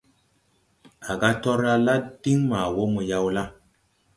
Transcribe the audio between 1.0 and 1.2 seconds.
À